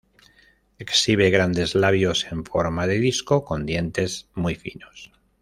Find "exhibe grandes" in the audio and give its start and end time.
0.79-1.75